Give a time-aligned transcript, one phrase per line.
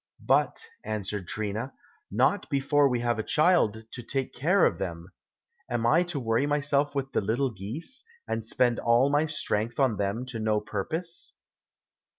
[0.25, 1.73] "But," answered Trina,
[2.09, 5.09] "not before we have a child to take care of them!
[5.69, 9.97] Am I to worry myself with the little geese, and spend all my strength on
[9.97, 11.35] them to no purpose."